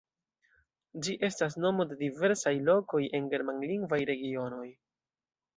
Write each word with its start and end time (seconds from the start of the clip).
Ĝi 1.07 1.13
estas 1.27 1.57
nomo 1.65 1.85
de 1.91 1.97
diversaj 2.01 2.55
lokoj 2.71 3.05
en 3.21 3.29
germanlingvaj 3.35 4.03
regionoj. 4.15 4.69